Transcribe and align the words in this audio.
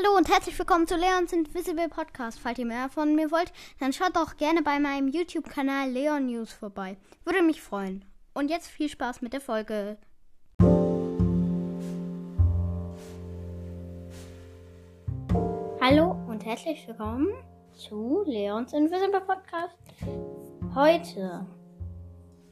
Hallo 0.00 0.16
und 0.16 0.28
herzlich 0.28 0.56
willkommen 0.56 0.86
zu 0.86 0.94
Leons 0.94 1.32
Invisible 1.32 1.88
Podcast. 1.88 2.38
Falls 2.38 2.56
ihr 2.60 2.66
mehr 2.66 2.88
von 2.88 3.16
mir 3.16 3.32
wollt, 3.32 3.52
dann 3.80 3.92
schaut 3.92 4.14
doch 4.14 4.36
gerne 4.36 4.62
bei 4.62 4.78
meinem 4.78 5.08
YouTube-Kanal 5.08 5.90
Leon 5.90 6.26
News 6.26 6.52
vorbei. 6.52 6.96
Würde 7.24 7.42
mich 7.42 7.60
freuen. 7.60 8.04
Und 8.32 8.48
jetzt 8.48 8.68
viel 8.68 8.88
Spaß 8.88 9.22
mit 9.22 9.32
der 9.32 9.40
Folge. 9.40 9.98
Hallo 15.80 16.12
und 16.28 16.44
herzlich 16.44 16.86
willkommen 16.86 17.26
zu 17.72 18.22
Leons 18.24 18.72
Invisible 18.74 19.22
Podcast. 19.22 19.76
Heute 20.76 21.44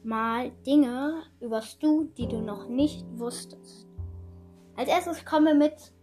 mal 0.03 0.51
Dinge 0.65 1.23
übers 1.39 1.79
Du, 1.79 2.11
die 2.17 2.27
du 2.27 2.41
noch 2.41 2.67
nicht 2.67 3.05
wusstest. 3.13 3.87
Als 4.75 4.89
erstes 4.89 5.23
kommen 5.23 5.45
wir 5.45 5.55
mit 5.55 5.93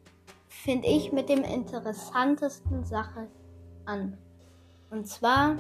finde 0.63 0.89
ich, 0.89 1.13
mit 1.13 1.29
dem 1.29 1.43
interessantesten 1.43 2.85
Sache 2.85 3.29
an. 3.85 4.17
Und 4.91 5.07
zwar, 5.07 5.57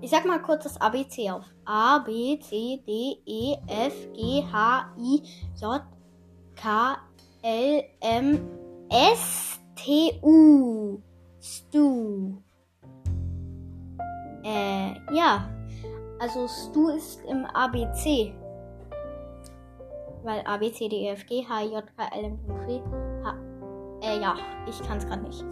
ich 0.00 0.10
sag 0.10 0.24
mal 0.26 0.40
kurz 0.42 0.64
das 0.64 0.80
ABC 0.80 1.30
auf. 1.30 1.44
A, 1.64 1.98
B, 1.98 2.38
C, 2.40 2.82
D, 2.86 3.18
E, 3.24 3.56
F, 3.66 4.12
G, 4.12 4.44
H, 4.52 4.94
I, 4.98 5.22
J, 5.60 5.82
K, 6.54 6.98
L, 7.42 7.84
M, 8.00 8.48
S, 8.90 9.58
T, 9.74 10.20
U. 10.22 11.00
Stu. 11.40 12.42
Äh, 14.44 14.92
ja. 15.14 15.48
Also 16.20 16.48
Stu 16.48 16.88
ist 16.90 17.24
im 17.24 17.44
ABC. 17.46 18.34
Weil 20.24 20.42
A, 20.44 20.56
B, 20.56 20.72
C, 20.72 20.88
D, 20.88 20.96
E, 20.96 21.08
F, 21.10 21.24
G, 21.26 21.46
H, 21.48 21.62
J, 21.62 21.84
K, 21.96 22.08
L, 22.16 22.24
M, 22.24 22.38
P, 22.66 22.82
H, 23.24 23.34
ja, 24.20 24.36
ich 24.66 24.80
kann 24.82 24.98
es 24.98 25.06
gerade 25.06 25.22
nicht. 25.22 25.44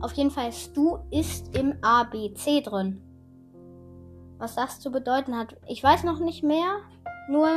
Auf 0.00 0.12
jeden 0.12 0.30
Fall, 0.30 0.52
Stu 0.52 0.98
ist 1.10 1.56
im 1.56 1.74
ABC 1.82 2.60
drin. 2.60 3.02
Was 4.38 4.54
das 4.54 4.80
zu 4.80 4.92
bedeuten 4.92 5.36
hat, 5.36 5.56
ich 5.66 5.82
weiß 5.82 6.04
noch 6.04 6.20
nicht 6.20 6.44
mehr. 6.44 6.76
Nur, 7.28 7.48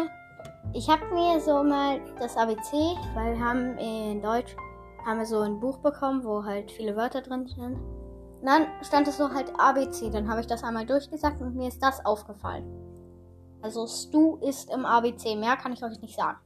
ich 0.73 0.89
habe 0.89 1.05
mir 1.13 1.39
so 1.39 1.63
mal 1.63 2.01
das 2.19 2.35
ABC, 2.35 2.95
weil 3.13 3.35
wir 3.35 3.45
haben 3.45 3.77
in 3.77 4.21
Deutsch 4.21 4.55
haben 5.05 5.19
wir 5.19 5.25
so 5.25 5.39
ein 5.39 5.59
Buch 5.59 5.79
bekommen, 5.79 6.23
wo 6.23 6.43
halt 6.43 6.71
viele 6.71 6.95
Wörter 6.95 7.21
drin 7.21 7.47
sind. 7.47 7.75
Und 8.41 8.45
dann 8.45 8.67
stand 8.81 9.07
es 9.07 9.17
so 9.17 9.29
halt 9.29 9.51
ABC. 9.59 10.09
Dann 10.09 10.29
habe 10.29 10.41
ich 10.41 10.47
das 10.47 10.63
einmal 10.63 10.85
durchgesagt 10.85 11.41
und 11.41 11.55
mir 11.55 11.67
ist 11.67 11.81
das 11.81 12.03
aufgefallen. 12.05 12.65
Also 13.61 13.85
Stu 13.85 14.37
ist 14.37 14.71
im 14.73 14.85
ABC. 14.85 15.35
Mehr 15.35 15.57
kann 15.57 15.73
ich 15.73 15.83
euch 15.83 16.01
nicht 16.01 16.15
sagen. 16.15 16.39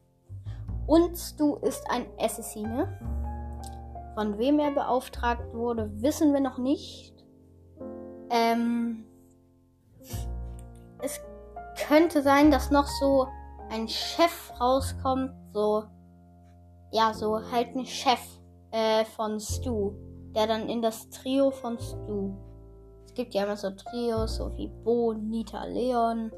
Und 0.87 1.17
Stu 1.17 1.55
ist 1.57 1.89
ein 1.89 2.05
Assassine. 2.19 3.14
Von 4.15 4.37
wem 4.37 4.59
er 4.59 4.71
beauftragt 4.71 5.53
wurde, 5.53 5.91
wissen 6.01 6.33
wir 6.33 6.39
noch 6.39 6.57
nicht. 6.57 7.13
Ähm, 8.29 9.05
es 11.01 11.19
könnte 11.87 12.21
sein, 12.21 12.49
dass 12.49 12.71
noch 12.71 12.87
so 12.87 13.27
ein 13.69 13.87
Chef 13.87 14.51
rauskommt, 14.59 15.31
so 15.53 15.83
ja, 16.91 17.13
so 17.13 17.39
halt 17.51 17.75
ein 17.75 17.85
Chef 17.85 18.21
äh, 18.71 19.03
von 19.03 19.39
Stu, 19.39 19.93
der 20.33 20.47
dann 20.47 20.69
in 20.69 20.81
das 20.81 21.09
Trio 21.09 21.51
von 21.51 21.77
Stu. 21.77 22.33
Es 23.05 23.13
gibt 23.13 23.33
ja 23.33 23.43
immer 23.43 23.57
so 23.57 23.69
Trios, 23.71 24.37
so 24.37 24.55
wie 24.55 24.67
Bo, 24.67 25.13
Nita, 25.13 25.65
Leon, 25.65 26.31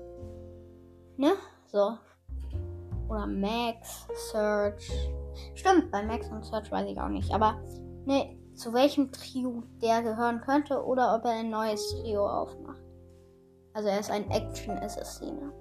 ne, 1.18 1.34
so 1.68 1.98
oder 3.08 3.28
Max, 3.28 4.08
Search, 4.32 4.92
Stimmt, 5.56 5.92
bei 5.92 6.04
Max 6.04 6.28
und 6.30 6.46
Search 6.46 6.72
weiß 6.72 6.88
ich 6.90 7.00
auch 7.00 7.10
nicht. 7.10 7.34
Aber 7.34 7.62
ne, 8.06 8.38
zu 8.56 8.74
welchem 8.74 9.12
Trio 9.12 9.64
der 9.82 10.02
gehören 10.02 10.42
könnte 10.42 10.84
oder 10.84 11.16
ob 11.16 11.26
er 11.26 11.32
ein 11.32 11.50
neues 11.50 11.88
Trio 11.92 12.28
aufmacht. 12.28 12.82
Also 13.74 13.90
er 13.90 14.00
ist 14.00 14.12
ein 14.12 14.30
Action-Assassine. 14.32 15.54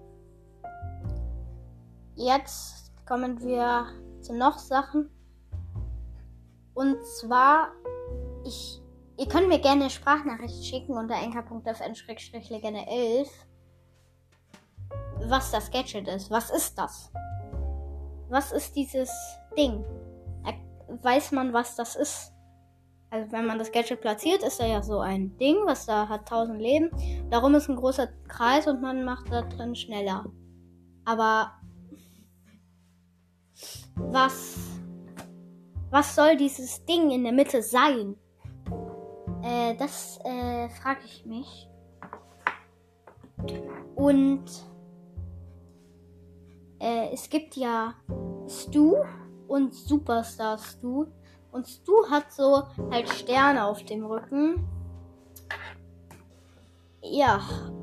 Jetzt 2.14 2.92
kommen 3.06 3.41
wir 3.41 3.87
zu 4.22 4.34
noch 4.34 4.59
Sachen. 4.59 5.10
Und 6.75 7.04
zwar, 7.04 7.69
ich, 8.44 8.82
ihr 9.19 9.28
könnt 9.28 9.48
mir 9.48 9.60
gerne 9.60 9.91
Sprachnachricht 9.91 10.64
schicken 10.64 10.97
unter 10.97 11.14
enker.fn-legende 11.14 12.87
11 12.87 13.28
was 15.28 15.50
das 15.50 15.70
Gadget 15.70 16.08
ist. 16.08 16.31
Was 16.31 16.50
ist 16.50 16.78
das? 16.78 17.10
Was 18.28 18.53
ist 18.53 18.75
dieses 18.76 19.10
Ding. 19.56 19.84
weiß 21.03 21.32
man, 21.32 21.53
was 21.53 21.76
das 21.76 21.97
ist. 21.97 22.32
Also 23.10 23.31
wenn 23.32 23.47
man 23.47 23.59
das 23.59 23.70
Gadget 23.70 24.00
platziert, 24.00 24.42
ist 24.42 24.60
da 24.60 24.66
ja 24.66 24.82
so 24.82 25.00
ein 25.00 25.37
Ding, 25.38 25.56
was 25.64 25.87
da 25.87 26.09
hat 26.09 26.20
1000 26.20 26.60
Leben. 26.60 26.91
Darum 27.31 27.54
ist 27.54 27.69
ein 27.69 27.76
großer 27.76 28.09
Kreis 28.28 28.66
und 28.66 28.81
man 28.81 29.04
macht 29.04 29.31
da 29.31 29.42
drin 29.42 29.75
schneller. 29.75 30.25
Aber 31.04 31.53
was 33.94 34.76
was 35.91 36.14
soll 36.14 36.37
dieses 36.37 36.84
Ding 36.84 37.10
in 37.10 37.22
der 37.22 37.32
Mitte 37.32 37.62
sein? 37.62 38.16
Äh, 39.43 39.76
das 39.76 40.19
äh, 40.25 40.69
frage 40.69 41.00
ich 41.04 41.25
mich. 41.25 41.69
Und 43.94 44.44
äh, 46.81 47.10
es 47.12 47.28
gibt 47.28 47.56
ja 47.56 47.94
Stu 48.48 48.97
und 49.48 49.75
Superstar 49.75 50.59
Stu. 50.59 51.06
Und 51.53 51.66
Stu 51.66 51.92
hat 52.10 52.32
so 52.32 52.64
halt 52.91 53.09
Sterne 53.09 53.64
auf 53.64 53.82
dem 53.84 54.04
Rücken. 54.04 54.69
Ja, 57.03 57.41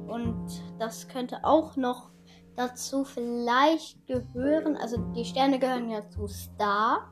und 0.07 0.45
das 0.79 1.07
könnte 1.07 1.43
auch 1.43 1.75
noch 1.75 2.11
dazu 2.55 3.03
vielleicht 3.03 4.05
gehören. 4.05 4.77
Also 4.77 4.97
die 5.15 5.25
Sterne 5.25 5.59
gehören 5.59 5.89
ja 5.89 6.07
zu 6.09 6.27
Star. 6.27 7.11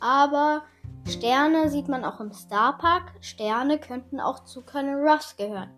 Aber 0.00 0.62
Sterne 1.06 1.68
sieht 1.68 1.88
man 1.88 2.04
auch 2.04 2.20
im 2.20 2.32
Star 2.32 2.76
Park. 2.76 3.12
Sterne 3.20 3.78
könnten 3.78 4.20
auch 4.20 4.44
zu 4.44 4.62
Colonel 4.62 5.08
Ruffs 5.08 5.36
gehören. 5.36 5.70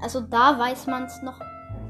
Also 0.00 0.20
da 0.20 0.58
weiß 0.58 0.88
man 0.88 1.04
es 1.04 1.22
noch 1.22 1.40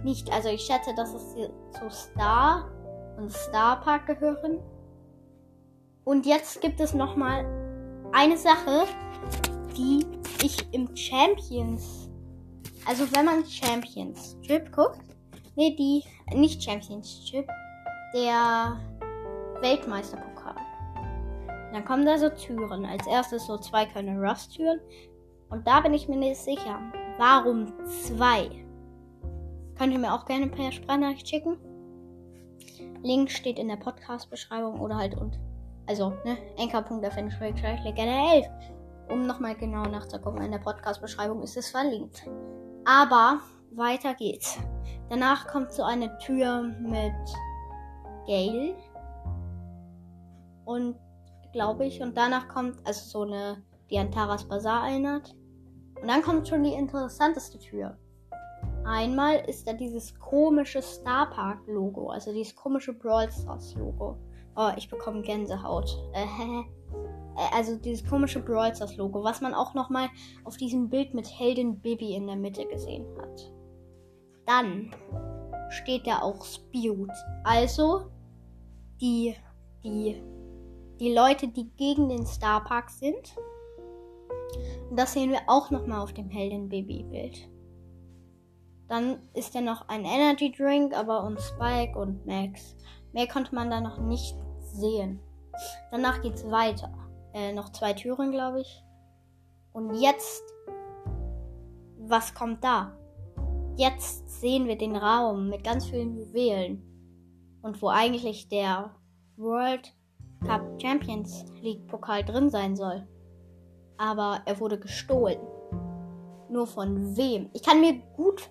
nicht. 0.05 0.33
Also 0.33 0.49
ich 0.49 0.63
schätze, 0.63 0.95
dass 0.95 1.13
es 1.15 1.35
zu 1.35 1.91
Star 1.91 2.71
und 3.17 3.33
Star 3.33 3.81
Park 3.81 4.07
gehören. 4.07 4.59
Und 6.05 6.27
jetzt 6.27 6.61
gibt 6.61 6.81
es 6.81 6.95
noch 6.95 7.17
mal 7.17 7.45
eine 8.12 8.37
Sache, 8.37 8.85
die 9.77 10.05
ich 10.43 10.73
im 10.73 10.95
Champions, 10.97 12.11
also 12.87 13.05
wenn 13.15 13.25
man 13.25 13.47
Champions 13.47 14.37
Trip 14.47 14.71
guckt, 14.73 15.01
nee, 15.55 15.77
die 15.77 16.03
nicht 16.37 16.62
Champions 16.62 17.31
Trip, 17.31 17.49
der 18.15 18.79
Weltmeisterpokal. 19.61 20.57
Dann 21.73 21.85
kommen 21.85 22.05
da 22.05 22.19
so 22.19 22.29
Türen. 22.29 22.85
Als 22.85 23.07
erstes 23.07 23.47
so 23.47 23.57
zwei 23.57 23.87
kleine 23.87 24.21
Rust-Türen. 24.21 24.81
Und 25.49 25.67
da 25.67 25.81
bin 25.81 25.95
ich 25.95 26.09
mir 26.09 26.17
nicht 26.17 26.41
sicher. 26.41 26.81
Warum 27.19 27.73
zwei? 27.89 28.51
Könnt 29.82 29.94
ihr 29.94 29.98
mir 29.98 30.15
auch 30.15 30.26
gerne 30.26 30.47
per 30.47 30.70
Sprachnachricht 30.70 31.28
schicken. 31.28 31.59
Link 33.03 33.28
steht 33.32 33.59
in 33.59 33.66
der 33.66 33.75
Podcast-Beschreibung 33.75 34.78
oder 34.78 34.94
halt 34.94 35.16
und 35.16 35.41
also, 35.88 36.10
ne, 36.25 36.38
Legende 37.82 38.15
11. 38.32 38.47
Um 39.09 39.26
nochmal 39.26 39.56
genau 39.56 39.82
nachzugucken, 39.82 40.41
in 40.41 40.53
der 40.53 40.60
Podcast-Beschreibung 40.60 41.43
ist 41.43 41.56
es 41.56 41.72
verlinkt. 41.72 42.22
Aber 42.84 43.41
weiter 43.72 44.15
geht's. 44.15 44.56
Danach 45.10 45.48
kommt 45.48 45.72
so 45.72 45.82
eine 45.82 46.16
Tür 46.19 46.62
mit 46.62 47.12
Gale. 48.28 48.76
Und 50.64 50.94
glaube 51.53 51.87
ich. 51.87 52.00
Und 52.00 52.16
danach 52.16 52.47
kommt, 52.47 52.76
also 52.87 53.04
so 53.04 53.22
eine, 53.22 53.64
die 53.91 53.99
an 53.99 54.12
Taras 54.12 54.46
Bazaar 54.46 54.88
erinnert. 54.90 55.35
Und 56.00 56.06
dann 56.06 56.23
kommt 56.23 56.46
schon 56.46 56.62
die 56.62 56.75
interessanteste 56.75 57.58
Tür. 57.58 57.99
Einmal 58.84 59.37
ist 59.49 59.67
da 59.67 59.73
dieses 59.73 60.19
komische 60.19 60.82
Star 60.82 61.31
Park 61.31 61.61
Logo, 61.67 62.11
also 62.11 62.32
dieses 62.32 62.56
komische 62.56 62.93
Brawl 62.93 63.31
Stars 63.31 63.75
Logo. 63.76 64.19
Oh, 64.56 64.70
ich 64.76 64.88
bekomme 64.88 65.23
Gänsehaut. 65.23 65.99
Äh, 67.34 67.56
also 67.56 67.76
dieses 67.76 68.06
komische 68.06 68.40
Brawl 68.40 68.75
Stars 68.75 68.99
Logo, 68.99 69.25
was 69.25 69.40
man 69.40 69.55
auch 69.55 69.73
noch 69.73 69.88
mal 69.88 70.11
auf 70.44 70.58
diesem 70.58 70.90
Bild 70.90 71.14
mit 71.14 71.26
Heldin 71.26 71.81
Bibi 71.81 72.14
in 72.14 72.26
der 72.26 72.37
Mitte 72.37 72.67
gesehen 72.67 73.06
hat. 73.19 73.50
Dann 74.44 74.94
steht 75.70 76.06
da 76.06 76.20
auch 76.20 76.44
Spewed. 76.44 77.08
Also 77.44 78.11
die 79.00 79.35
die 79.82 80.23
die 81.00 81.14
Leute, 81.14 81.49
die 81.49 81.70
gegen 81.76 82.11
den 82.11 82.26
Star 82.26 82.62
Park 82.62 82.90
sind. 82.90 83.35
Und 84.90 84.99
das 84.99 85.14
sehen 85.14 85.31
wir 85.31 85.40
auch 85.46 85.70
noch 85.70 85.87
mal 85.87 86.02
auf 86.02 86.12
dem 86.12 86.28
Heldin 86.28 86.69
Bibi 86.69 87.05
Bild. 87.05 87.49
Dann 88.93 89.21
ist 89.33 89.55
ja 89.55 89.62
noch 89.62 89.89
ein 89.89 90.05
Energy 90.05 90.53
Drink, 90.53 90.94
aber 90.94 91.25
und 91.25 91.41
Spike 91.41 91.99
und 91.99 92.27
Max. 92.27 92.77
Mehr 93.15 93.27
konnte 93.27 93.55
man 93.55 93.71
da 93.71 93.81
noch 93.81 93.99
nicht 93.99 94.37
sehen. 94.61 95.19
Danach 95.91 96.21
geht's 96.21 96.44
weiter. 96.50 96.93
Äh, 97.33 97.55
noch 97.55 97.71
zwei 97.71 97.94
Türen, 97.94 98.33
glaube 98.33 98.61
ich. 98.61 98.85
Und 99.73 99.94
jetzt, 99.94 100.43
was 102.00 102.35
kommt 102.35 102.62
da? 102.62 102.94
Jetzt 103.79 104.29
sehen 104.43 104.69
wir 104.69 104.77
den 104.77 104.95
Raum 104.95 105.49
mit 105.49 105.65
ganz 105.65 105.87
vielen 105.87 106.15
Juwelen. 106.15 106.83
Und 107.62 107.81
wo 107.81 107.88
eigentlich 107.88 108.50
der 108.50 108.95
World 109.38 109.91
Cup 110.47 110.61
Champions 110.83 111.47
League 111.62 111.87
Pokal 111.87 112.25
drin 112.25 112.50
sein 112.50 112.77
soll. 112.77 113.09
Aber 113.97 114.43
er 114.45 114.61
wurde 114.61 114.79
gestohlen. 114.79 115.41
Nur 116.50 116.67
von 116.67 117.17
wem? 117.17 117.49
Ich 117.55 117.62
kann 117.62 117.81
mir 117.81 117.95
gut. 118.15 118.50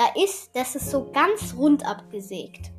Da 0.00 0.06
ist, 0.18 0.56
das 0.56 0.76
ist 0.76 0.90
so 0.90 1.10
ganz 1.12 1.54
rund 1.58 1.84
abgesägt. 1.84 2.72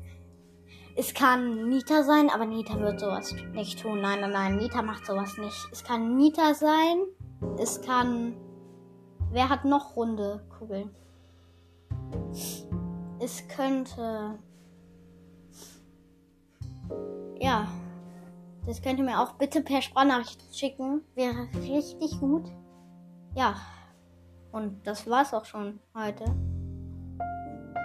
Es 0.95 1.13
kann 1.13 1.69
Nita 1.69 2.01
sein, 2.01 2.31
aber 2.31 2.47
Nita 2.47 2.79
wird 2.79 2.99
sowas 2.99 3.35
nicht 3.53 3.79
tun. 3.79 4.01
Nein, 4.01 4.21
nein, 4.21 4.31
nein, 4.31 4.55
Nita 4.57 4.81
macht 4.81 5.05
sowas 5.05 5.37
nicht. 5.37 5.69
Es 5.71 5.83
kann 5.83 6.17
Nita 6.17 6.55
sein. 6.55 7.03
Es 7.59 7.79
kann. 7.79 8.35
Wer 9.29 9.49
hat 9.49 9.65
noch 9.65 9.95
runde 9.95 10.43
Kugeln? 10.57 10.89
Es 13.19 13.47
könnte. 13.47 14.39
Ja. 17.39 17.67
Das 18.65 18.81
könnt 18.81 18.97
ihr 18.97 19.05
mir 19.05 19.21
auch 19.21 19.33
bitte 19.33 19.61
per 19.61 19.83
Sprachnachricht 19.83 20.41
schicken. 20.57 21.03
Wäre 21.13 21.47
richtig 21.53 22.19
gut. 22.19 22.51
Ja. 23.35 23.57
Und 24.51 24.87
das 24.87 25.07
war's 25.07 25.35
auch 25.35 25.45
schon 25.45 25.79
heute. 25.93 26.25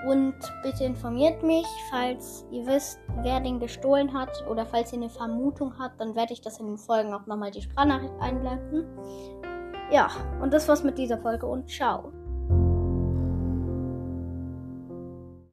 Und 0.06 0.34
bitte 0.62 0.84
informiert 0.84 1.42
mich, 1.42 1.66
falls 1.90 2.44
ihr 2.52 2.64
wisst, 2.66 3.00
wer 3.22 3.40
den 3.40 3.58
gestohlen 3.58 4.12
hat 4.12 4.30
oder 4.48 4.64
falls 4.64 4.92
ihr 4.92 4.98
eine 4.98 5.10
Vermutung 5.10 5.76
habt, 5.78 6.00
dann 6.00 6.14
werde 6.14 6.32
ich 6.32 6.40
das 6.40 6.60
in 6.60 6.66
den 6.66 6.78
Folgen 6.78 7.12
auch 7.12 7.26
nochmal 7.26 7.50
die 7.50 7.62
Sprachnachricht 7.62 8.14
einblenden. 8.20 8.86
Ja, 9.90 10.08
und 10.40 10.52
das 10.52 10.68
war's 10.68 10.84
mit 10.84 10.96
dieser 10.96 11.18
Folge 11.18 11.46
und 11.46 11.68
ciao. 11.68 12.12